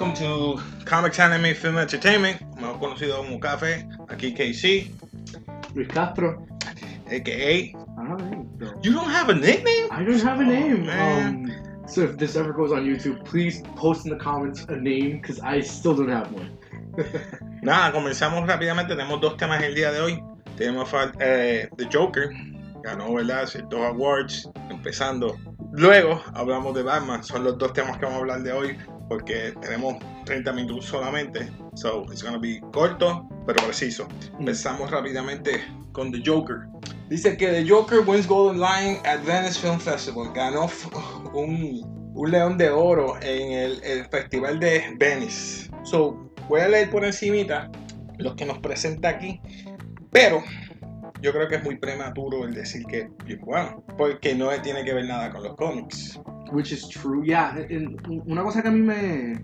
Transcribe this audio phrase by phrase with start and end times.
[0.00, 3.86] welcome to Comics Anime Film Entertainment, mejor conocido como Café.
[4.08, 4.90] Aquí KC,
[5.74, 6.46] Luis Castro.
[7.10, 7.72] aka.
[7.74, 8.48] Don't have a name.
[8.58, 8.72] though.
[8.82, 9.88] You don't have a nickname?
[9.90, 10.86] I don't have a Oh, name.
[10.86, 11.26] man.
[11.28, 15.20] Um, so if this ever goes on YouTube, please post in the comments a name
[15.20, 16.50] because I still don't have one.
[17.62, 18.94] Nada, comenzamos rápidamente.
[18.96, 20.22] Tenemos dos temas el día de hoy.
[20.56, 20.88] Tenemos
[21.20, 22.30] eh, The Joker,
[22.82, 23.46] ganó, ¿verdad?
[23.46, 25.36] Ciertos awards, empezando.
[25.72, 27.22] Luego hablamos de Batman.
[27.22, 28.78] Son los dos temas que vamos a hablar de hoy
[29.10, 31.50] porque tenemos 30 minutos solamente.
[31.74, 34.06] So it's gonna be corto pero preciso.
[34.38, 36.68] Empezamos rápidamente con The Joker.
[37.08, 40.32] Dice que The Joker wins Golden Lion at Venice Film Festival.
[40.32, 40.68] Ganó
[41.34, 45.68] un, un león de oro en el, el festival de Venice.
[45.82, 47.68] So, voy a leer por encimita
[48.18, 49.40] los que nos presenta aquí.
[50.12, 50.44] Pero
[51.20, 53.08] yo creo que es muy prematuro el decir que
[53.40, 53.82] bueno.
[53.98, 56.20] Porque no tiene que ver nada con los cómics.
[56.52, 57.22] Which is true.
[57.24, 59.36] Yeah, and una cosa que a mí me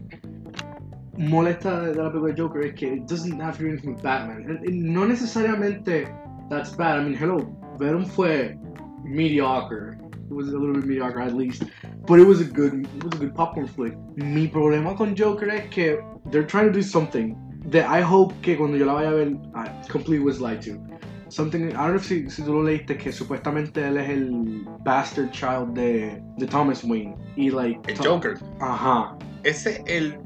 [1.17, 4.03] molesta de la película de Joker es que it doesn't have to do anything with
[4.03, 4.61] Batman.
[4.67, 6.13] No necesariamente
[6.51, 6.99] that's bad.
[6.99, 7.39] I mean, hello,
[7.79, 8.57] Venom fue
[9.05, 9.99] mediocre.
[10.29, 11.63] It was a little bit mediocre at least,
[12.07, 13.97] but it was a good, it was a good popcorn flick.
[14.17, 17.37] Mi problema con Joker es que they're trying to do something
[17.71, 20.81] that I hope que cuando yo la vaya a ver, I completely was lied to.
[21.29, 24.65] Something, I don't know if si, si tú lo leíste, que supuestamente él es el
[24.85, 27.17] bastard child de, de Thomas Wayne.
[27.37, 28.35] Y like, El Tom- Joker.
[28.61, 29.17] Ajá.
[29.43, 30.17] Ese el,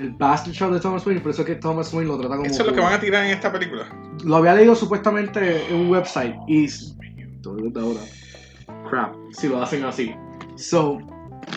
[0.00, 2.46] El bastard child de Thomas Wayne, por eso es que Thomas Wayne lo trata como.
[2.48, 3.86] eso es lo que van a tirar en esta película.
[4.24, 6.66] Lo había leído supuestamente en un website y.
[7.42, 8.00] Todo de ahora.
[8.90, 10.14] Crap, si lo hacen así.
[10.56, 10.98] So,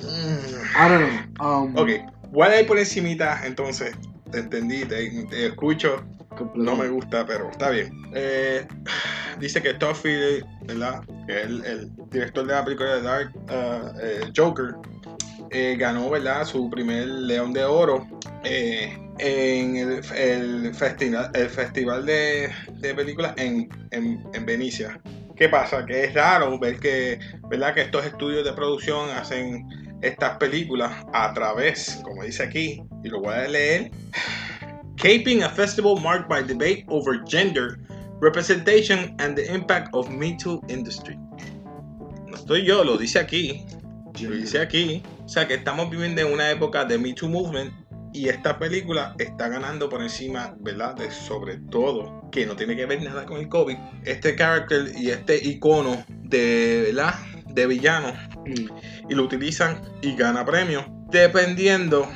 [0.02, 1.64] I don't know.
[1.64, 1.90] Um, Ok,
[2.32, 3.96] voy a por encimita, entonces,
[4.32, 6.04] te entendí, te, te escucho,
[6.56, 7.92] no me gusta, pero está bien.
[8.14, 8.66] Eh,
[9.40, 11.04] dice que Todd Phillips, ¿verdad?
[11.28, 14.76] Que es el, el director de la película de Dark uh, eh, Joker,
[15.52, 16.46] eh, ganó, ¿verdad?
[16.46, 18.08] Su primer León de Oro
[18.44, 25.00] eh, en el, el festival, el festival de, de películas en, en, en Venecia.
[25.36, 25.86] ¿Qué pasa?
[25.86, 27.74] Que es raro ver que, ¿verdad?
[27.74, 29.68] Que estos estudios de producción hacen
[30.02, 33.90] estas películas a través, como dice aquí, y lo voy a leer,
[35.04, 37.78] Caping a festival marked by debate over gender,
[38.22, 41.18] representation and the impact of Me Too industry.
[42.26, 43.66] No estoy yo, lo dice aquí,
[44.22, 45.04] lo dice aquí.
[45.26, 47.74] O sea que estamos viviendo en una época de Me Too movement
[48.14, 50.96] y esta película está ganando por encima, ¿verdad?
[50.96, 53.76] De sobre todo, que no tiene que ver nada con el COVID,
[54.06, 57.16] este character y este icono de, ¿verdad?
[57.50, 58.14] De villano
[58.46, 59.10] Mm.
[59.10, 60.86] y lo utilizan y gana premios.
[61.10, 62.08] Dependiendo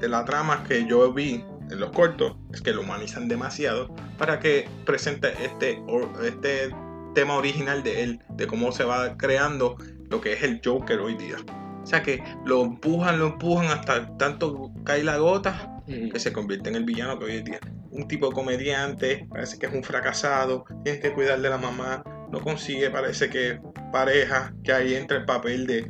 [0.00, 4.40] de la trama que yo vi en los cortos, es que lo humanizan demasiado para
[4.40, 5.82] que presente este,
[6.24, 6.74] este
[7.14, 9.76] tema original de él, de cómo se va creando
[10.10, 11.36] lo que es el Joker hoy día.
[11.82, 16.10] O sea que lo empujan, lo empujan hasta tanto cae la gota Mm.
[16.10, 17.60] que se convierte en el villano que hoy en día.
[17.90, 22.40] Un tipo comediante, parece que es un fracasado, tiene que cuidar de la mamá, no
[22.40, 23.60] consigue, parece que
[23.92, 25.88] pareja, que ahí entra el papel de...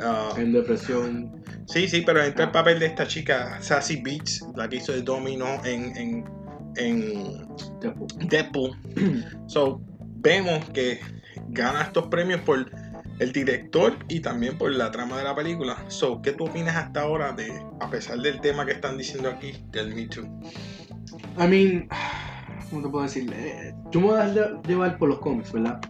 [0.00, 1.37] ah, En depresión.
[1.68, 5.02] Sí, sí, pero entra el papel de esta chica, Sassy Beats, la que hizo de
[5.02, 6.24] Domino en, en,
[6.76, 7.48] en.
[8.28, 8.76] Deadpool.
[9.46, 9.80] so,
[10.16, 11.00] vemos que
[11.48, 12.70] gana estos premios por
[13.18, 15.84] el director y también por la trama de la película.
[15.88, 19.52] So, ¿qué tú opinas hasta ahora de, a pesar del tema que están diciendo aquí,
[19.70, 20.24] del Me Too?
[21.38, 21.88] I mean,
[22.70, 23.32] ¿cómo te puedo decir?
[23.34, 25.80] Eh, yo me voy a llevar por los cómics, ¿verdad?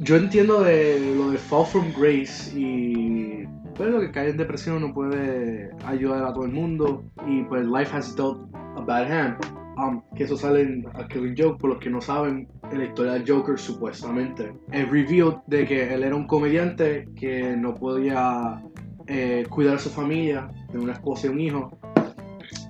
[0.00, 4.80] Yo entiendo de lo de Fall from Grace y pues lo que cae en depresión
[4.80, 9.36] no puede ayudar a todo el mundo y pues Life has dealt a bad hand.
[9.76, 12.84] Um, que eso sale en A Killing Joke, por los que no saben, en la
[12.84, 14.52] historia del Joker supuestamente.
[14.70, 18.62] El reveal de que él era un comediante que no podía
[19.08, 21.76] eh, cuidar a su familia, tenía una esposa y un hijo,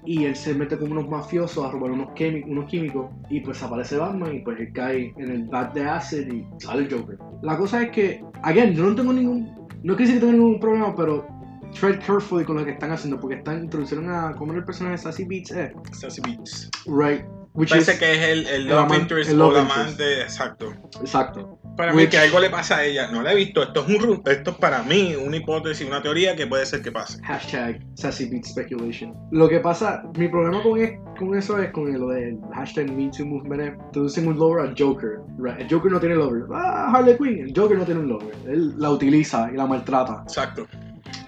[0.06, 4.36] y él se mete con unos mafiosos a robar unos, químicos y pues aparece Batman
[4.36, 7.18] y pues él cae en el bat de acid y sale el Joker.
[7.42, 9.46] La cosa es que, again, yo no tengo ningún,
[9.82, 11.26] no quiero decir que tengo ningún problema, pero
[11.78, 14.96] tread carefully con lo que están haciendo porque están introducieron a cómo era el personaje
[14.96, 16.70] de Sassy Beats, eh, Sassy Beats.
[16.86, 17.24] right,
[17.54, 19.80] which Parece is, que es el, el el love aman- interest el love el interest.
[19.86, 20.72] amante, exacto.
[21.00, 23.84] exacto, Para mí Which- que algo le pasa a ella, no la he visto, esto
[23.86, 27.20] es un esto es para mí una hipótesis, una teoría que puede ser que pase.
[27.22, 29.14] hashtag Sassy Beats speculation.
[29.30, 33.24] Lo que pasa, mi problema con, es- con eso es con lo del hashtag MeToo
[33.26, 35.60] movement, es introducen un lover al Joker, right?
[35.60, 38.74] El Joker no tiene lover, ah, Harley Quinn, el Joker no tiene un lover, él
[38.78, 40.22] la utiliza y la maltrata.
[40.24, 40.66] Exacto.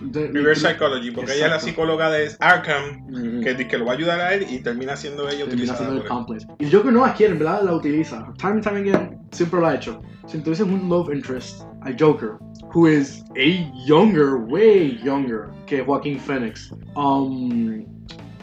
[0.00, 1.66] Entonces, Reverse psychology, porque ella es la Exacto.
[1.66, 3.40] psicóloga de Arkham, Ujú.
[3.42, 5.78] que, dice que lo va a ayudar a él y termina siendo ella Termina utilizada
[5.78, 6.46] siendo el complex.
[6.58, 8.32] Y el Joker no quiere, en verdad la utiliza.
[8.38, 10.00] Time and time again, siempre lo ha hecho.
[10.26, 12.32] Si introduces un love interest al Joker,
[12.74, 17.84] who is a younger, way younger que Joaquin Phoenix, um,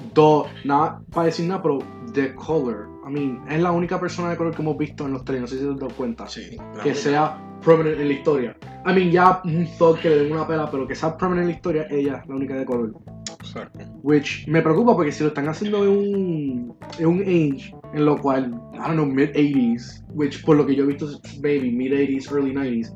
[0.04, 1.80] gustó, nada para decir nada, pero
[2.14, 5.26] The Color, I mean, es la única persona de color que hemos visto en los
[5.26, 6.52] tres, no sé si te has dado cuenta, Sí.
[6.52, 6.96] que única.
[6.96, 8.56] sea prominent en la historia.
[8.86, 11.48] I mean, ya un thug que le den una pela, pero que sea prominent en
[11.48, 12.94] la historia, ella es la única de color.
[13.40, 13.80] Exacto.
[14.04, 18.18] Which me preocupa porque si lo están haciendo en un, en un age en lo
[18.18, 21.08] cual, I don't know, mid 80s, which por lo que yo he visto
[21.42, 22.92] maybe mid 80s, early 90s,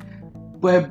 [0.60, 0.86] pues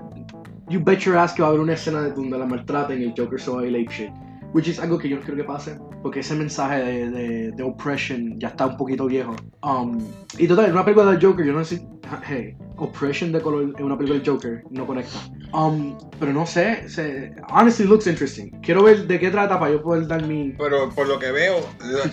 [0.70, 3.06] you bet your ass que va a haber una escena de donde la maltraten y
[3.06, 4.27] el Joker se va a ir ape shit.
[4.54, 7.64] Which is algo que yo no quiero que pase, porque ese mensaje de, de, de
[7.64, 9.36] oppression ya está un poquito viejo.
[9.62, 10.00] Um,
[10.38, 11.86] y total, en una película del Joker, yo no sé,
[12.26, 15.20] hey, oppression de color en una película del Joker no conecta.
[15.54, 18.50] Um, pero no sé, se, honestly looks interesting.
[18.62, 20.54] Quiero ver de qué trata para yo poder dar mi...
[20.58, 21.58] Pero por lo que veo,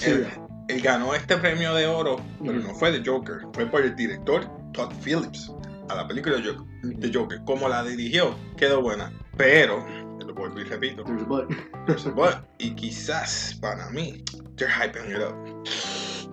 [0.04, 0.26] él,
[0.68, 2.68] él ganó este premio de oro, pero Ujú.
[2.68, 5.52] no fue de Joker, fue por el director Todd Phillips
[5.88, 6.66] a la película de Joker.
[6.82, 7.40] de Joker.
[7.44, 9.12] Como la dirigió, quedó buena.
[9.36, 9.84] Pero,
[10.24, 11.48] lo vuelvo y repito, There's a but.
[11.86, 12.36] there's a but.
[12.58, 14.22] Y quizás para mí,
[14.56, 15.34] they're hyping it up.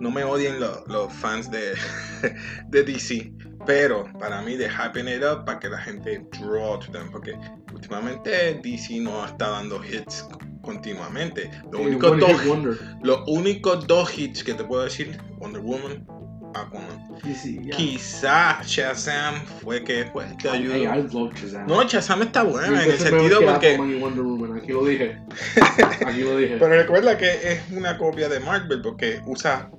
[0.00, 1.74] No me odien lo- los fans de,
[2.68, 3.32] de DC.
[3.66, 7.10] Pero para mí, de hyping it up para que la gente draw to them.
[7.12, 7.34] Porque
[7.72, 10.26] últimamente DC no está dando hits
[10.62, 11.50] continuamente.
[11.70, 16.04] Los Sí, únicos dos los únicos dos hits que te puedo decir, Wonder Woman,
[16.54, 17.20] Aquaman.
[17.34, 17.60] Sí.
[17.76, 21.24] Quizás Shazam fue que Hey, I ayudó.
[21.24, 21.66] love Shazam.
[21.66, 23.74] No, Shazam está buena Sí, en el sentido que porque.
[23.74, 25.18] Aquaman y Wonder Woman, aquí lo dije.
[26.06, 26.56] Aquí lo dije.
[26.58, 29.70] Pero recuerda que es una copia de Marvel porque usa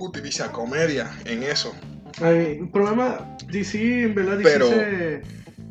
[0.00, 1.74] utiliza comedia en eso.
[2.20, 5.22] Ay, el problema, DC, en verdad, DC Pero- se-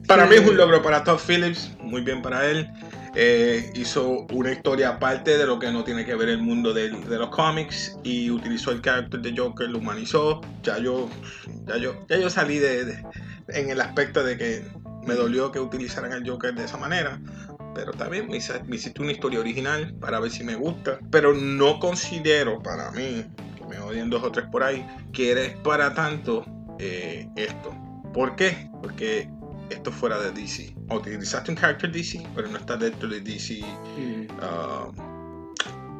[0.07, 2.67] Para mí es un logro para Todd Phillips, muy bien para él.
[3.13, 6.89] Eh, hizo una historia aparte de lo que no tiene que ver el mundo de
[6.89, 10.41] los cómics y utilizó el carácter de Joker, lo humanizó.
[10.63, 11.09] Ya yo,
[11.67, 13.03] ya yo, ya yo salí de,
[13.49, 14.63] en el aspecto de que
[15.05, 17.19] me dolió que utilizaran al Joker de esa manera.
[17.73, 20.99] Pero también me, me hiciste una historia original para ver si me gusta.
[21.09, 23.25] Pero no considero para mí,
[23.57, 26.45] que me odien dos o tres por ahí, que eres para tanto
[26.79, 27.73] eh, esto.
[28.13, 28.69] ¿Por qué?
[28.81, 29.29] Porque
[29.69, 30.75] esto fuera de DC.
[30.95, 33.61] Utilizaste un character DC, pero no está dentro de DC.
[33.97, 34.27] Mm.
[34.43, 34.91] uh,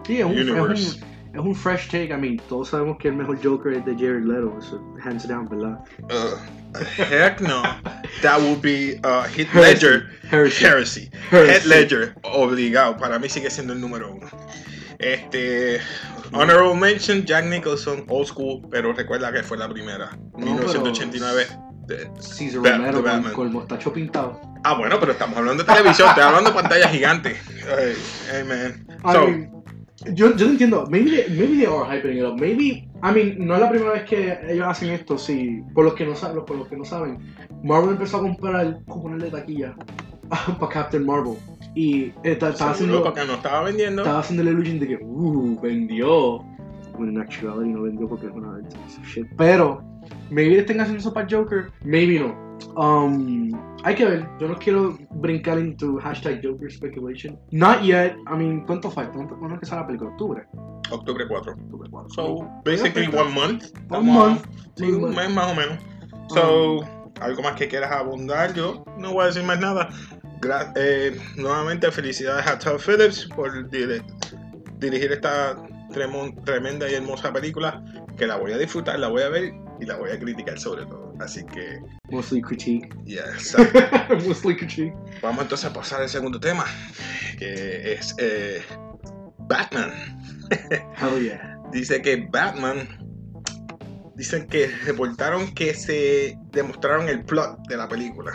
[0.06, 1.00] Sí, es un, es, Universe.
[1.32, 2.10] un, es un fresh take.
[2.10, 5.48] I mean, todos sabemos que el mejor Joker es de Jared Leto, eso, hands down,
[5.48, 5.80] ¿verdad?
[6.04, 7.62] uh, heck no.
[8.22, 10.66] That would be uh, Heath Ledger Heresy.
[10.66, 11.10] heresy.
[11.32, 12.98] Heath Ledger, obligado.
[12.98, 14.28] Para mí sigue siendo el número uno.
[15.00, 15.80] Este.
[16.34, 20.18] Honorable mention, Jack Nicholson, old school, pero recuerda que fue la primera.
[20.38, 21.46] No, 1989.
[21.46, 24.40] de- Bat- Romero con, el mostacho pintado.
[24.64, 27.36] Ah, bueno, pero estamos hablando de televisión, estoy hablando de pantalla gigante.
[27.50, 27.94] Hey,
[28.32, 28.86] hey, man.
[29.04, 29.52] I So, mean,
[30.16, 30.86] yo, yo no entiendo.
[30.90, 32.40] Maybe they, maybe they are hyping it up.
[32.40, 35.18] Maybe, I mean, no es la primera vez que ellos hacen esto.
[35.18, 37.18] Sí, por los que no saben, por los que no saben,
[37.64, 39.76] Marvel empezó a comprar cupones de taquilla
[40.60, 41.36] para Captain Marvel
[41.76, 44.02] y está- estaba seguro, haciendo, porque no estaba vendiendo.
[44.04, 46.38] estaba haciendo la illusion de que, uh, vendió.
[46.98, 48.60] Bueno, en actuality no vendió porque es una
[49.06, 49.26] shit.
[49.38, 49.82] Pero,
[50.32, 52.50] maybe estén haciendo eso para Joker, maybe no.
[52.76, 53.52] Um,
[53.84, 57.38] hay que ver, yo no quiero brincar into hashtag Joker speculation.
[57.52, 59.14] Not yet, I mean, ¿cuánto falta?
[59.14, 60.12] ¿Cuánto, ¿Cuándo es que sale la película?
[60.12, 60.44] ¿Octubre?
[60.92, 61.54] Octubre 4.
[61.54, 62.10] Octubre 4.
[62.12, 63.64] So, basically one month.
[63.90, 64.46] One month.
[64.76, 65.78] Sí, un mes más o menos.
[66.30, 66.82] So,
[67.20, 69.90] algo más que quieras abundar, yo no voy a decir más nada.
[70.42, 75.56] Gra- eh, nuevamente, felicidades a Todd Phillips por dirigir esta
[76.46, 77.84] tremenda y hermosa película.
[78.18, 80.86] Que la voy a disfrutar, la voy a ver y la voy a criticar sobre
[80.86, 81.14] todo.
[81.20, 82.88] Así que, Mostly critique.
[83.06, 83.56] yes.
[84.28, 84.94] Mostly critique.
[85.22, 86.66] Vamos entonces a pasar al segundo tema,
[87.40, 88.62] que es eh,
[89.40, 89.92] Batman.
[91.00, 91.58] Hell yeah.
[91.72, 92.88] Dice que Batman.
[94.16, 98.32] Dicen que reportaron que se demostraron el plot de la película.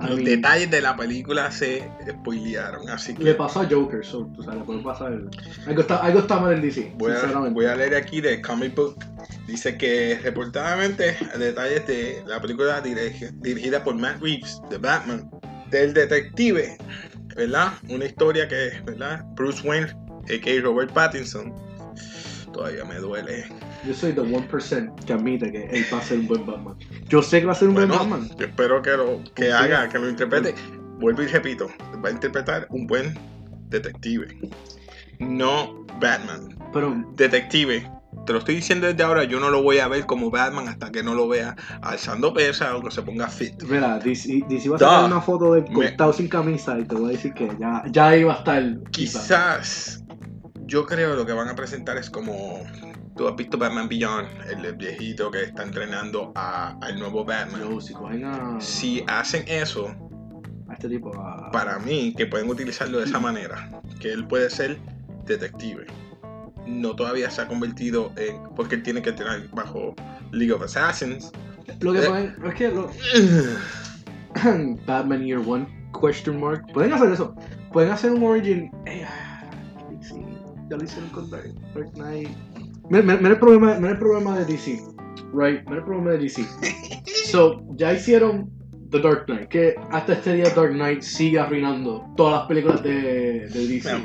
[0.00, 2.88] I Los mean- detalles de la película se spoilearon.
[2.88, 5.12] Así Le que pasó a Joker, so, tú sabes, le puede pasar.
[5.66, 8.74] Algo está, algo está mal en DC, voy a, voy a leer aquí de Comic
[8.74, 8.96] Book.
[9.48, 15.28] Dice que reportadamente detalles de la película dirigida por Matt Reeves, de Batman,
[15.70, 16.76] del detective,
[17.34, 17.72] ¿verdad?
[17.88, 19.24] Una historia que, ¿verdad?
[19.36, 19.86] Bruce Wayne,
[20.24, 20.60] a.k.a.
[20.62, 21.54] Robert Pattinson.
[22.52, 23.46] Todavía me duele.
[23.86, 26.76] Yo soy the 1% que admite que él va a ser un buen Batman.
[27.08, 28.36] Yo sé que va a ser un Bueno, buen Batman.
[28.38, 29.50] yo espero que lo que Sí.
[29.50, 30.54] haga, que lo interprete.
[30.98, 31.68] Vuelvo y repito,
[32.04, 33.14] va a interpretar un buen
[33.70, 34.26] detective.
[35.20, 36.54] No Batman.
[36.72, 37.90] Pero, Detective.
[38.26, 40.90] Te lo estoy diciendo desde ahora, yo no lo voy a ver como Batman hasta
[40.90, 43.62] que no lo vea alzando pesa o que se ponga fit.
[43.64, 46.94] mira, DC, DC va a sacar una foto de Me- cortado sin camisa y te
[46.94, 48.62] voy a decir que ya, ya iba a estar.
[48.90, 50.02] Quizás
[50.66, 52.60] yo creo lo que van a presentar es como
[53.16, 57.60] tú has visto Batman Beyond, el viejito que está entrenando a- al nuevo Batman.
[57.60, 59.88] Yo, si cogen a, Si hacen eso,
[60.68, 63.68] a este tipo, a, para mí, que pueden utilizarlo de esa manera,
[64.00, 64.78] que él puede ser
[65.26, 65.86] detective.
[66.68, 68.36] No todavía se ha convertido en.
[68.54, 69.94] Porque él tiene que tener bajo
[70.32, 71.30] League of Assassins.
[71.80, 72.06] Lo que Eh.
[72.08, 72.90] pueden, es que lo-
[74.86, 75.66] Batman Year One
[76.00, 77.34] question mark pueden hacer eso
[77.72, 79.04] pueden hacer un origin eh,
[80.00, 80.14] DC,
[80.70, 81.44] ya lo hicieron con Dark,
[81.74, 82.28] Dark Knight
[82.90, 84.80] mira, mira- mira el problema mira el problema de DC
[85.34, 86.44] right mira el problema de DC
[87.30, 88.50] so ya hicieron
[88.90, 93.48] The Dark Knight que hasta este día Dark Knight sigue arruinando todas las películas de,
[93.48, 93.90] de DC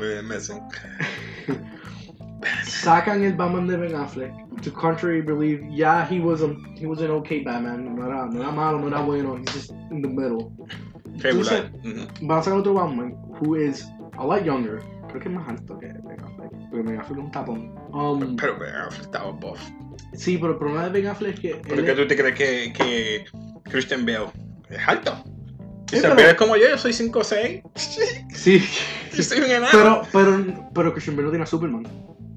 [2.84, 4.32] sacan el Batman de Ben Affleck.
[4.62, 7.94] To contrary belief, yeah, he was a he was an okay Batman.
[7.96, 9.36] No era, no era malo, no era bueno.
[9.38, 10.52] He's just in the middle.
[11.22, 11.70] Regular.
[11.84, 12.06] Ujú.
[12.28, 13.84] Van a sacar otro Batman who is
[14.18, 14.80] a lot younger.
[15.08, 16.50] Creo que es más alto que Ben Affleck.
[16.70, 17.74] Porque Ben Affleck es un tapón.
[17.92, 19.60] Um, Pero Ben Affleck estaba buff.
[20.14, 22.72] sí, pero el problema de Ben Affleck es que ¿Por qué tú te crees que,
[22.72, 23.24] que
[23.70, 24.26] Christian Bale
[24.70, 25.14] es alto?
[25.24, 27.62] Sí, Christian pero- es como yo, yo soy 5'6".
[28.32, 28.60] sí,
[29.16, 29.68] Yo soy un enano.
[29.70, 31.86] pero pero pero Christian Bale no tiene a Superman,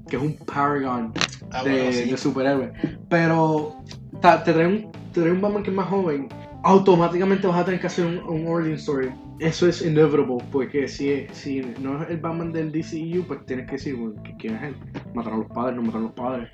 [0.08, 1.12] que es un paragon
[1.50, 2.10] Ah, de, bueno, sí.
[2.10, 2.72] de superhéroe.
[3.08, 3.76] Pero
[4.20, 6.28] te trae, un, te trae un Batman que es más joven,
[6.64, 9.10] automáticamente vas a tener que hacer un, un origin story.
[9.38, 13.72] Eso es inevitable, porque si, si no es el Batman del DCU, pues tienes que
[13.72, 14.76] decir, bueno, ¿qui- ¿quién es él?
[15.14, 16.48] Mataron a los padres, no mataron a los padres.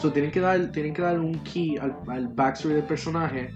[0.00, 3.50] So, tienen, que dar, tienen que dar un key al, al backstory del personaje.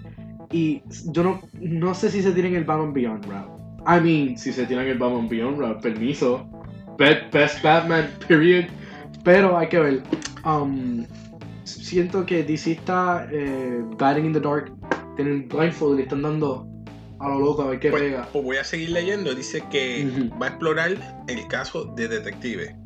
[0.50, 0.82] Y
[1.12, 3.48] yo no, no sé si se tienen el Batman Beyond route.
[3.86, 6.46] I mean, si se tienen el Batman Beyond route, permiso.
[6.98, 8.64] Best, best Batman, period.
[9.24, 10.02] Pero hay que ver.
[10.44, 11.04] Um,
[11.64, 14.72] siento que DC está eh, batting in the dark.
[15.16, 16.66] Tienen blindfold y le están dando
[17.20, 18.28] a lo loco a ver qué Pues, pega.
[18.32, 19.34] pues voy a seguir leyendo.
[19.34, 20.38] Dice que Ujú.
[20.38, 22.76] va a explorar el caso de detective.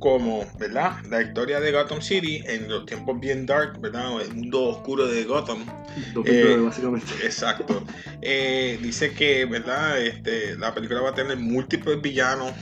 [0.00, 0.92] Como, ¿verdad?
[1.10, 4.18] La historia de Gotham City en los tiempos bien dark, ¿verdad?
[4.22, 5.58] El mundo oscuro de Gotham.
[6.14, 7.06] 2009, eh, básicamente.
[7.22, 7.82] Exacto.
[8.22, 10.00] Eh, dice que, ¿verdad?
[10.00, 12.52] Este, la película va a tener múltiples villanos.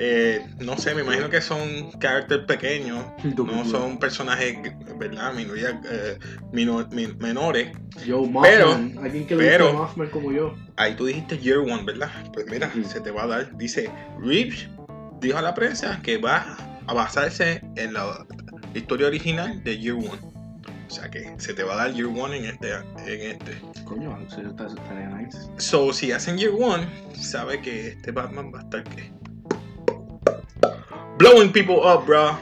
[0.00, 3.04] Eh, no sé, me imagino que son characters pequeños.
[3.24, 4.56] No son personajes,
[4.96, 5.32] ¿verdad?
[5.34, 6.18] Minorías, eh,
[6.52, 7.72] min- menores.
[8.06, 8.98] Yo, pero- Mothman.
[9.04, 10.54] Alguien que pero- Mothman como yo.
[10.76, 12.10] Ahí tú dijiste Year One, ¿verdad?
[12.32, 13.56] Pues mira, se te va a dar.
[13.58, 13.90] Dice,
[14.20, 14.68] Reeves
[15.20, 18.24] dijo a la prensa que va a basarse en la
[18.74, 20.20] historia original de Year One.
[20.86, 22.70] O sea que se te va a dar Year One en este.
[22.72, 23.60] En este.
[23.84, 25.36] Coño, eso estaría nice.
[25.56, 29.10] So, si hacen Year One, sabe que este Batman va a estar que.
[31.18, 32.38] Blowing people up, bro.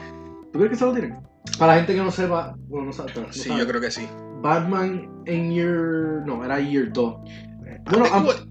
[0.53, 1.15] ¿Tú crees que se lo tienen?
[1.57, 3.11] Para la gente que no sepa, bueno, no sabe.
[3.15, 3.59] no Sí, sabe.
[3.61, 4.07] yo creo que sí.
[4.41, 6.23] Batman en Year.
[6.25, 7.15] No, era Year 2.
[7.25, 8.05] I Bueno,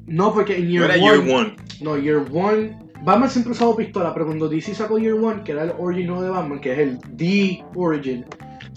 [0.07, 1.05] no, porque en No Year era 1.
[1.25, 1.57] Year One.
[1.81, 2.79] No, Year One.
[3.05, 6.31] Batman siempre usado pistola, pero cuando DC sacó Year One, que era el origin de
[6.31, 8.25] Batman, que es el The Origin,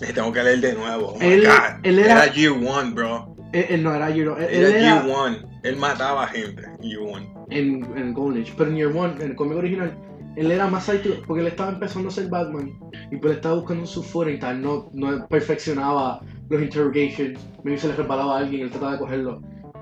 [0.01, 1.13] Me tengo que leer de nuevo.
[1.15, 1.79] Oh my Él- God.
[1.83, 3.35] él era- era Year One, bro.
[3.53, 5.37] él, él no era Year One, él, él Era era Year One.
[5.63, 6.63] Él mataba gente.
[6.81, 7.27] Year One.
[7.49, 9.97] en, en Golden Age, pero en Year One, en el cómic original,
[10.39, 12.71] él era más psycho, porque él estaba empezando a ser Batman,
[13.11, 17.89] y pues estaba buscando su footing y tal, no, no perfeccionaba los interrogations, maybe se
[17.89, 19.41] le resbalaba a alguien, él trataba de cogerlo.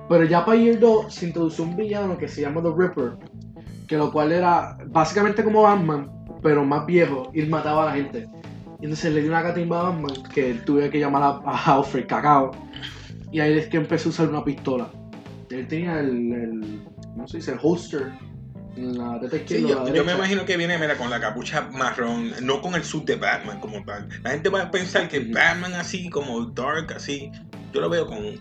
[0.09, 3.17] Pero ya para Year 2 se introdució un villano que se llama The Ripper,
[3.87, 6.09] que lo cual era básicamente como Batman,
[6.41, 8.27] pero más viejo, y él mataba a la gente.
[8.81, 12.07] Y entonces le dio una catimba a Batman que él tuve que llamar a, Alfred
[12.07, 12.49] Cacao.
[13.31, 14.89] Y ahí es que empezó a usar una pistola.
[15.51, 16.81] Él tenía el, el
[17.13, 17.51] ¿cómo se dice?
[17.51, 18.11] El holster
[18.77, 22.31] la teta Sí, yo, la yo me imagino que viene mira, con la capucha marrón,
[22.41, 24.07] no con el suit de Batman como tal.
[24.23, 25.19] La gente va a pensar que.
[25.19, 27.31] Batman así, como dark, así,
[27.73, 28.39] yo lo veo con,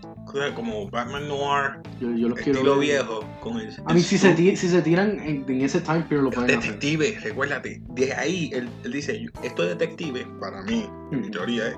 [0.55, 4.69] como Batman noir, Yo, yo los quiero estilo con el, A mí si se, si
[4.69, 6.73] se tiran en, en ese time period lo pueden hacer.
[6.73, 11.76] detective, recuérdate, de ahí él, él dice, esto de detective, para mí, mi teoría es,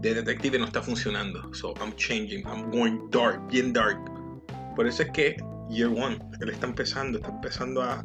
[0.00, 1.52] de detective no está funcionando.
[1.54, 3.98] So I'm changing, I'm going dark, bien dark.
[4.74, 5.36] Por eso es que
[5.70, 8.04] Year One, él está empezando, está empezando a,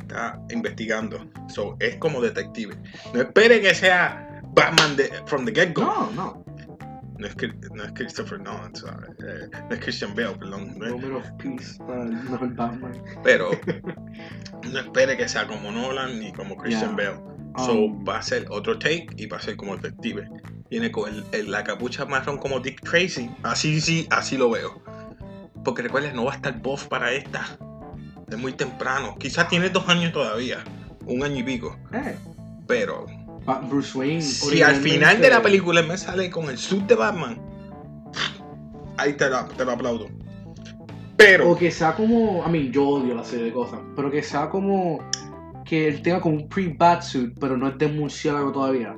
[0.00, 1.26] está investigando.
[1.48, 2.74] So es como detective.
[3.14, 5.82] No espere que sea Batman de, from the get-go.
[5.82, 6.44] No, no.
[7.18, 7.36] No es,
[7.74, 9.06] no es Christopher Nolan, sorry.
[9.28, 10.74] Eh, no es Christian Bale, perdón.
[10.78, 11.78] no of Peace.
[11.78, 12.92] no es Batman.
[13.22, 13.50] pero
[14.72, 17.10] no espere que sea como Nolan ni como Christian Yeah.
[17.10, 17.30] Bale.
[17.58, 20.26] So Um, va a ser otro take y va a ser como detective.
[20.70, 23.28] Viene con el- el- la capucha marrón como Dick Tracy.
[23.42, 24.80] Así sí, así lo veo.
[25.64, 27.46] Porque recuerda, no va a estar buff para esta.
[28.28, 29.16] Es muy temprano.
[29.18, 30.58] Quizás tiene dos años todavía.
[31.06, 31.76] Un año y pico.
[31.92, 32.16] eh,
[32.66, 33.06] Pero
[33.44, 34.22] Ba- Bruce Wayne.
[34.22, 37.40] si al final de la película me sale con el suit de Batman,
[38.96, 40.06] ahí te lo, te lo aplaudo.
[41.16, 42.42] Pero O que sea como.
[42.46, 43.80] I mean, yo odio la serie de cosas.
[43.96, 45.00] Pero que sea como.
[45.64, 48.96] Que él tenga como un pre-bat suit, pero no es de murciélago todavía.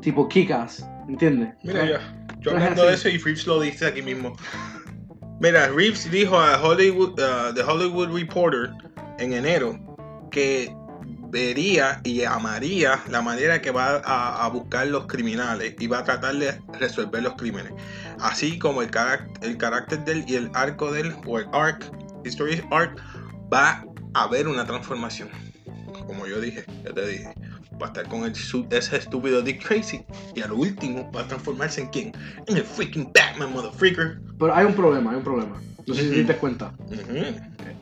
[0.00, 1.54] Tipo Kikas, ¿entiendes?
[1.62, 4.34] Mira, ya, yo hablando de eso y Reeves lo dice aquí mismo.
[5.40, 8.70] Mira, Reeves dijo a Hollywood, uh, The Hollywood Reporter
[9.18, 9.78] en enero
[10.30, 10.74] que
[11.28, 16.04] vería y amaría la manera que va a, a buscar los criminales y va a
[16.04, 17.72] tratar de resolver los crímenes.
[18.20, 21.90] Así como el, carac- el carácter y el arco de él, o el arc,
[22.24, 22.98] history arc,
[23.52, 25.28] va a haber una transformación.
[26.06, 27.34] Como yo dije, ya te dije.
[27.82, 30.04] Va a estar con el, su- ese estúpido Dick Tracy.
[30.34, 32.12] Y al último va a transformarse en quién?
[32.46, 34.18] En el freaking Batman, motherfucker.
[34.38, 35.60] Pero hay un problema, hay un problema.
[35.86, 36.72] No sé si te das cuenta.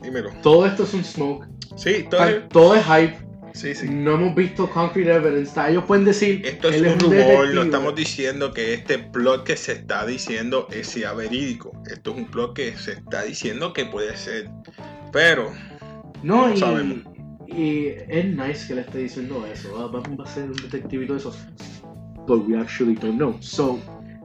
[0.01, 0.31] Dímelo.
[0.41, 1.47] Todo esto es un smoke.
[1.77, 3.17] Sí, todo es- Todo es hype.
[3.53, 3.87] Sí, sí.
[3.87, 5.59] No hemos visto concrete evidence.
[5.69, 6.41] Ellos pueden decir.
[6.43, 7.53] Esto es un rumor, detective.
[7.53, 11.71] no estamos diciendo que este plot que se está diciendo es sea verídico.
[11.85, 14.49] Esto es un plot que se está diciendo que puede ser.
[15.11, 15.51] Pero,
[16.23, 16.97] No, No y, sabemos.
[17.55, 19.69] Y es nice que le esté diciendo eso.
[19.77, 21.33] Ah, va, va a ser un detective y todo eso.
[22.27, 23.35] But we actually don't know.
[23.41, 23.79] So,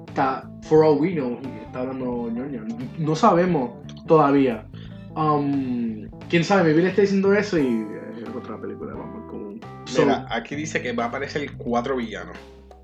[0.07, 2.65] está, for all we know, está hablando ñoño.
[2.99, 3.71] No sabemos
[4.07, 4.67] todavía.
[5.17, 7.87] Um, Quién sabe, maybe le está diciendo eso y
[8.23, 8.95] es otra película.
[8.95, 9.59] Vamos, como.
[9.87, 12.37] So, mira, aquí dice que va a aparecer cuatro villanos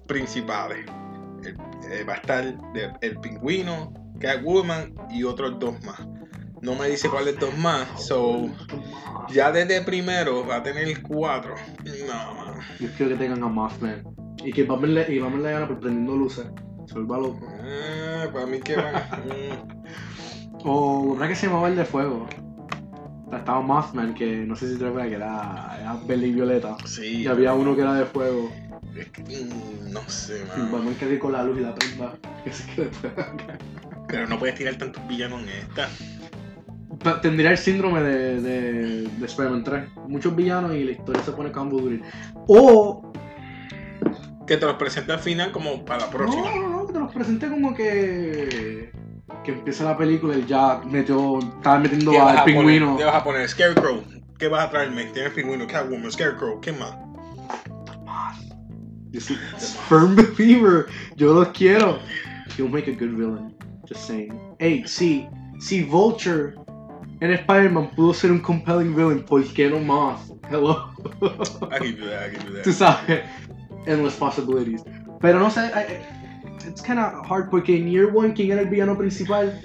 [0.07, 0.85] principales.
[1.45, 1.57] El-
[1.93, 6.01] eh, va a estar de- el pingüino, Catwoman y otros dos más.
[6.65, 7.87] No me dice cuáles dos más.
[8.03, 8.49] So,
[9.29, 11.55] ya desde primero va a tener cuatro.
[11.85, 12.55] No, man.
[12.81, 14.03] Yo quiero que tengan a Mothman.
[14.43, 16.47] Y que Batman le, y Batman le gana por prendiendo luces.
[16.87, 17.47] Se vuelva loco.
[17.63, 18.95] Eh, para mí que van.
[18.95, 19.85] mm.
[20.67, 22.27] O, ¿verdad que se llamaba el de fuego?
[23.31, 26.79] Estaba Mothman, que no sé si te recuerdas que era, era verde y violeta.
[26.87, 27.23] Sí.
[27.23, 28.51] Y había uno que era de fuego.
[28.97, 30.73] Es que, mm, no sé, man.
[30.73, 32.15] Batman que con la luz y la prenda.
[32.45, 33.35] Que se quede fuera.
[34.09, 35.89] Pero no puedes tirar tantos villanos en esta.
[37.23, 39.85] Tendría el síndrome de, de, de Spider-Man 3.
[40.09, 42.01] Muchos villanos y la historia se pone convoluted.
[42.49, 43.13] O.
[44.47, 46.43] Que te los presente al final como para la próxima.
[46.51, 48.91] No, no, no, que te los presenté como que.
[49.43, 51.39] Que empieza la película y ya metió.
[51.39, 52.87] Estaba metiendo ¿Qué vas al pingüino.
[52.87, 52.99] poner?
[52.99, 53.49] ¿Qué vas a poner?
[53.49, 54.03] Scarecrow.
[54.39, 55.05] ¿Qué vas a traerme?
[55.07, 56.61] Tienes pingüino, Catwoman, Scarecrow.
[56.61, 56.95] ¿Qué más?
[59.11, 60.87] Yo soy Sperm Fever.
[61.17, 61.99] Yo los quiero.
[62.57, 63.55] He'll make a good villain.
[63.89, 64.33] Just saying.
[64.59, 65.29] Hey, sí.
[65.61, 66.55] Si Vulture
[67.21, 70.21] en Spider-Man pudo ser un compelling villain, ¿por qué no Moth?
[70.51, 70.91] Hello.
[71.23, 72.73] I can do that, I can do Tú that.
[73.07, 73.21] sabes.
[73.87, 74.83] Endless possibilities.
[75.21, 75.61] Pero no sé.
[75.75, 79.59] I- it's kind of hard porque en Year One, ¿quién era el villano principal?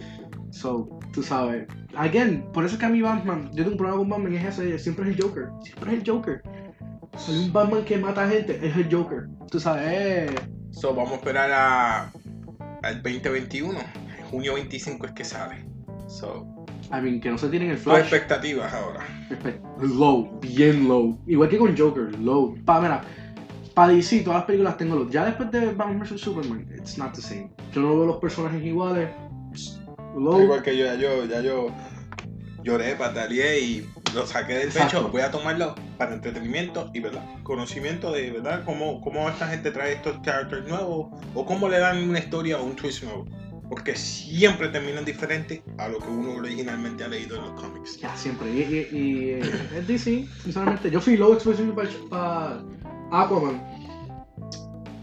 [0.51, 1.67] So, tú sabes.
[1.95, 4.45] Again, por eso es que a mí Batman, yo tengo un problema con Batman, es
[4.59, 5.49] ese, siempre es el Joker.
[5.63, 6.41] Siempre es el Joker.
[7.27, 9.27] Hay un Batman que mata gente, es el Joker.
[9.49, 10.35] Tú sabes, eh.
[10.71, 12.12] So, vamos a esperar a,
[12.83, 13.79] al 2021.
[13.79, 15.65] En junio 25 es que sale.
[16.07, 16.47] So,
[16.91, 17.99] I mean, que no se tienen el tus flash.
[18.02, 19.02] expectativas ahora.
[19.80, 21.19] Low, bien low.
[21.28, 22.58] Igual que con Joker, low.
[22.65, 23.02] Pa, mira,
[23.75, 25.10] para DC, todas las películas tengo low.
[25.10, 27.52] Ya después de Batman vs Superman, it's not the same.
[27.73, 29.10] Yo no veo los personajes iguales.
[30.17, 30.41] Low.
[30.41, 31.67] Igual que yo, ya yo, ya yo
[32.63, 34.97] lloré, pataleé y lo saqué del Exacto.
[34.97, 35.10] pecho.
[35.12, 37.23] Voy a tomarlo para entretenimiento y ¿verdad?
[37.43, 42.10] conocimiento de verdad cómo, cómo esta gente trae estos characters nuevos o cómo le dan
[42.10, 43.25] una historia o un twist nuevo.
[43.69, 47.99] Porque siempre terminan diferentes a lo que uno originalmente ha leído en los cómics.
[47.99, 48.49] Ya, siempre.
[48.51, 49.41] Y, y, y eh,
[49.77, 50.89] es DC, sinceramente.
[50.89, 51.75] Yo fui low exposition
[52.10, 52.62] para
[53.12, 53.62] Aquaman.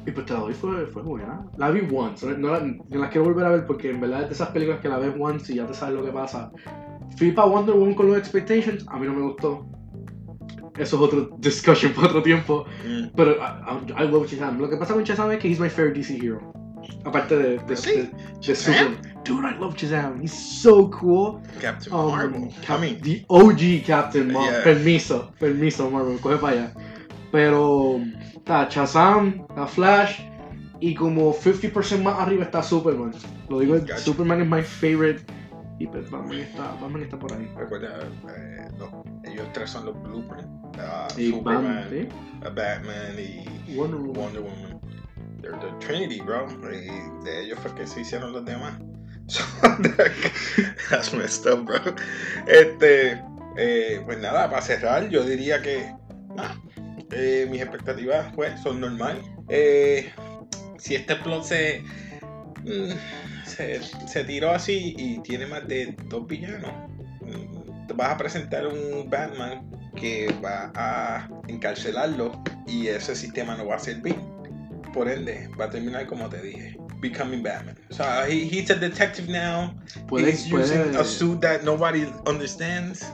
[0.05, 1.44] Y pues te la doy, fue, fue buena.
[1.57, 2.26] La vi once.
[2.38, 4.81] No la, no la quiero volver a ver porque en verdad es de esas películas
[4.81, 6.50] que la ves once y ya te sabes lo que pasa.
[7.16, 8.85] Fui para Wonder Woman con los expectations.
[8.88, 9.66] A mí no me gustó.
[10.76, 12.64] Eso es otro discussion para otro tiempo.
[12.87, 13.07] Mm.
[13.16, 14.59] Pero I, I- I love Shazam.
[14.61, 16.52] Lo que pasa con Shazam es que he's my favorite DC hero.
[17.05, 17.90] Aparte de, de, ¿Sí?
[17.92, 18.03] de,
[18.55, 19.16] de.
[19.25, 20.20] Dude, I love Shazam.
[20.22, 21.40] He's so cool.
[21.61, 22.49] Captain Um, Marvel.
[22.64, 24.53] Cap- I mean, the OG Captain Marvel.
[24.53, 24.62] Yeah.
[24.64, 26.72] Permiso, permiso, Marvel, coge para allá.
[27.33, 28.01] Pero
[28.35, 30.20] está Shazam, está Flash
[30.81, 33.12] y como 50% más arriba está Superman.
[33.49, 33.99] Lo digo, Gotcha.
[33.99, 35.22] Superman es my favorite.
[35.79, 37.51] Y pues Batman está, Batman está por ahí.
[37.57, 37.99] recuerda,
[38.35, 40.49] eh, no, ellos tres son los blueprints.
[41.18, 42.09] Y Superman, Batman, ¿sí?
[42.55, 43.16] Batman
[43.68, 44.14] y Wonder Woman.
[44.14, 44.75] Wonder Woman.
[45.40, 46.46] They're the Trinity, bro.
[47.25, 48.79] De ellos fue que se hicieron los demás.
[50.90, 51.79] That's messed up, bro.
[52.46, 53.20] Este,
[53.57, 55.92] eh, pues nada, para cerrar, yo diría que
[57.11, 59.25] eh, mis expectativas pues, son normales.
[59.49, 60.12] Eh,
[60.79, 61.83] si este plot se,
[62.64, 66.72] mm, se, se tiró así y tiene más de dos villanos,
[67.20, 73.66] mm, te vas a presentar un Batman que va a encarcelarlo y ese sistema no
[73.66, 74.16] va a servir.
[74.92, 77.77] Por ende, va a terminar como te dije, becoming Batman.
[77.90, 79.75] So he, he's a detective now.
[80.09, 83.05] Pueden, he's using a suit that nobody understands.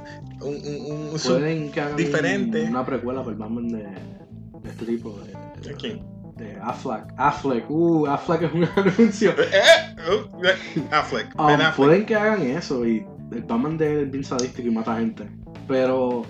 [0.41, 1.39] Un, un, un suit.
[1.39, 2.63] pueden que hagan diferente.
[2.65, 6.05] una precuela para el Batman de, de este tipo de, ¿De quién?
[6.37, 7.05] de Affleck.
[7.17, 9.31] Affleck, uh, Affleck es un anuncio.
[9.39, 11.35] Eh, oh, eh, Affleck.
[11.39, 11.75] Um, Affleck.
[11.77, 15.29] pueden que hagan eso y el Batman de él es bien sadístico y mata gente.
[15.69, 16.25] Pero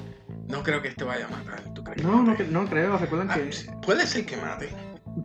[0.48, 1.62] No, creo que este vaya a matar.
[1.74, 2.96] ¿Tú crees No, no, no creo.
[2.98, 3.50] Recuerdan Ah, que.
[3.84, 4.68] puede ser que mate.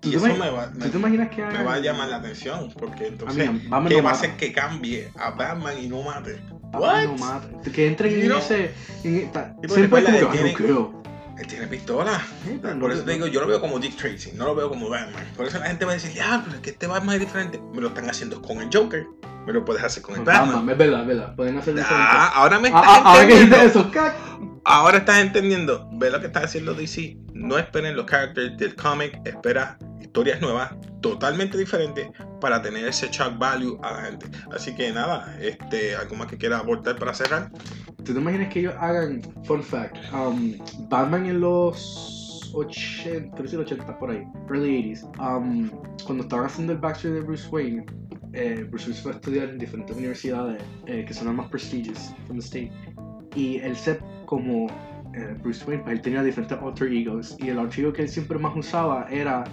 [0.02, 2.71] ¿Tú Y te, eso me va, me- imaginas que me va a llamar la atención.
[2.78, 6.02] Porque A entonces, mí, ¿qué no va a hacer que cambie a Batman y no
[6.04, 6.41] mate?
[6.73, 7.08] No What?
[7.19, 7.47] mata.
[7.71, 8.73] Que entren en ese.
[9.04, 10.88] En, como que, él "I don't tiene- kill".
[11.39, 12.19] Él tiene pistola.
[12.43, 14.56] Sí, pero Por no- eso te digo, yo lo veo como Dick Tracy, no lo
[14.56, 15.23] veo como Batman.
[15.38, 17.62] Por eso la gente va a decir, ah, pero es que este Batman es diferente.
[17.76, 19.06] Me lo están haciendo con el Joker,
[19.45, 20.47] me lo puedes hacer con el Batman.
[20.56, 21.36] Batman, es verdad, es verdad.
[21.36, 22.04] Pueden hacer diferente.
[22.06, 23.80] Ah, ahora me Ah, estás ah, ahora que entendiendo.
[23.80, 24.15] eso, cac.
[24.65, 25.88] Ahora estás entendiendo.
[25.93, 27.17] Ve lo que está haciendo DC.
[27.38, 29.21] No esperen los characters del cómic.
[29.26, 32.10] Espera historias nuevas, totalmente diferentes,
[32.41, 34.26] para tener ese shock value a la gente.
[34.52, 37.52] Así que nada, este, algo más que quieras aportar para cerrar.
[38.04, 40.58] ¿Tú te imaginas que ellos hagan, fun fact, um,
[40.89, 45.69] Batman en los 80, creo que sí, los 80 por ahí, early 80s, um,
[46.06, 47.86] cuando estaban haciendo el backstory de Bruce Wayne,
[48.34, 52.13] eh, Bruce Wayne fue a estudiar en diferentes universidades eh, que son las más prestigious
[52.26, 52.71] from the state,
[53.36, 54.67] y él se, como
[55.18, 58.10] eh, Bruce Wayne, pues él tenía diferentes alter egos, y el alter ego que él
[58.10, 59.44] siempre más usaba era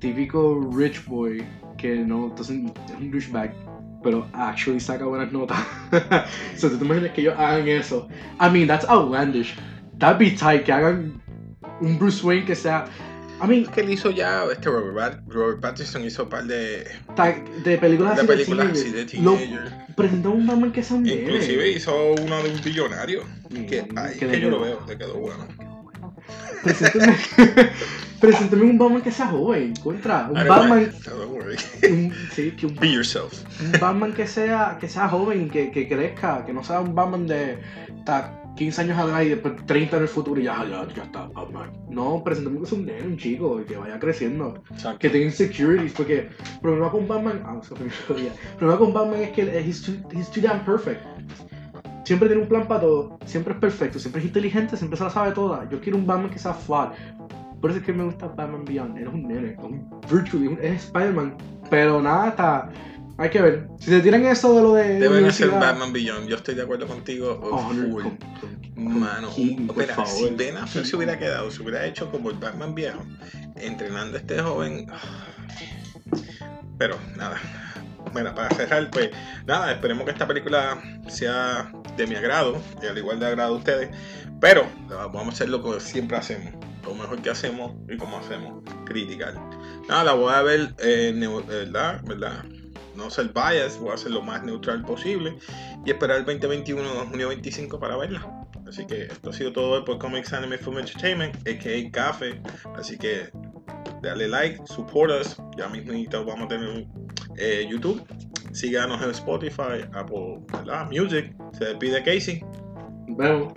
[0.00, 1.44] típico rich boy,
[1.78, 3.54] que no, doesn't, es un douchebag,
[4.02, 5.58] pero actually saca buenas notas.
[6.56, 8.08] so, ¿tú te imaginas que ellos hagan eso?
[8.40, 9.54] I mean, that's outlandish.
[9.98, 11.22] That'd be tight, que hagan
[11.80, 12.86] un Bruce Wayne que sea...
[13.42, 16.86] I mean, que él hizo ya, este Robert, Robert Pattinson hizo un par de,
[17.64, 19.72] de películas de así películas de así de teenager.
[19.94, 21.22] Presentó un Batman que sea un nene.
[21.22, 23.22] Inclusive hizo uno de un billonario.
[23.68, 25.46] Que, ahí que yo lo veo, le quedó bueno.
[26.62, 27.16] Preséntame,
[28.20, 29.74] preséntame un Batman que sea joven.
[29.82, 30.70] Contra, un Batman...
[30.70, 31.56] worry, Don't worry.
[31.90, 33.34] un- sí, que un Be yourself.
[33.60, 37.26] un Batman que sea, que sea joven, que, que crezca, que no sea un Batman
[37.26, 37.58] de
[38.04, 41.26] ta, 15 años atrás y después 30 en el futuro y ya, ya, ya está
[41.28, 41.70] Batman.
[41.88, 44.98] No, presentamos que es un nene, un chico, y que vaya creciendo, Exacto.
[44.98, 49.20] que tenga insecurities, porque el problema con Batman, ah, eso fue el problema con Batman
[49.22, 51.00] es que he's too, he's too damn perfect.
[52.04, 55.10] Siempre tiene un plan para todo, siempre es perfecto, siempre es inteligente, siempre se la
[55.10, 55.68] sabe toda.
[55.68, 56.90] Yo quiero un Batman que sea flawed.
[57.60, 58.96] Por eso es que me gusta Batman Beyond.
[58.96, 61.36] Él es un nene, es un virtually, es Spider-Man.
[61.68, 62.70] Pero nada, está.
[63.18, 63.68] Hay que ver.
[63.80, 64.98] Si se tiran eso de lo de.
[65.00, 66.28] Deben hacer Batman Beyond.
[66.28, 67.38] Yo estoy de acuerdo contigo.
[67.42, 67.90] Oh, full.
[67.92, 70.10] con- con- con Mano, Keaton, por mira, favor.
[70.10, 73.02] si Ben Affleck se hubiera quedado, se hubiera hecho como el Batman viejo,
[73.56, 74.86] entrenando a este joven.
[76.78, 77.40] Pero nada.
[78.12, 79.10] Bueno, para cerrar, pues
[79.46, 83.58] nada, esperemos que esta película sea de mi agrado, y al igual de agrado a
[83.58, 83.90] ustedes.
[84.40, 86.52] Pero vamos a hacer lo que siempre hacemos,
[86.84, 89.34] lo mejor que hacemos y como hacemos, criticar.
[89.88, 92.00] Nada, la voy a ver, eh, neu- ¿verdad?
[92.04, 92.44] ¿verdad?
[92.96, 95.36] No ser bias, voy a ser lo más neutral posible
[95.84, 98.46] y esperar el 2021, junio 25 para verla.
[98.66, 101.90] Así que esto ha sido todo hoy por Comics Anime Film Entertainment, a.k.a.
[101.90, 102.40] Café.
[102.76, 103.30] Así que
[104.02, 105.36] dale like, support us.
[105.56, 105.92] Ya mismo
[106.24, 106.86] vamos a tener
[107.36, 108.04] eh, YouTube.
[108.52, 110.90] Síganos en Spotify, Apple ¿verdad?
[110.90, 111.34] Music.
[111.52, 112.44] Se despide Casey.
[113.08, 113.52] Vemos.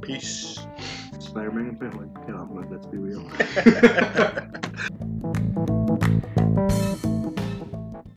[0.00, 0.60] Peace.
[1.18, 3.24] Spider-Man es mejor que Batman, let's be real.